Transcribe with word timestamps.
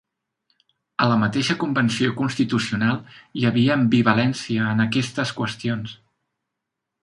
A 1.03 1.09
la 1.11 1.17
mateixa 1.23 1.55
convenció 1.63 2.15
constitucional 2.23 2.97
hi 3.41 3.47
havia 3.51 3.77
ambivalència 3.81 4.73
en 4.75 4.85
aquestes 4.89 5.37
qüestions. 5.41 5.97